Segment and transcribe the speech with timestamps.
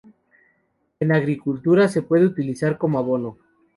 [0.99, 3.37] En agricultura, se puede utilizar como abono.